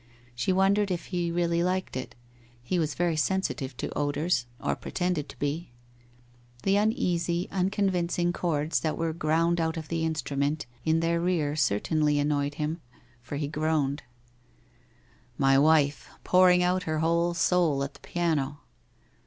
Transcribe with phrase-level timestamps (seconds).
[0.33, 2.15] She wondered if he really liked it,
[2.63, 5.73] he was very sensitive to odours or pretended to be....
[6.63, 12.17] The uneasy unconvincing chords that were ground out of the instrument in their rear certainly
[12.17, 12.81] annoyed him,
[13.21, 14.01] for he groaned.
[15.37, 17.99] WHITE ROSE OF WEARY LEAF 133' My wife, pouring out her whole soul at the
[17.99, 18.61] piano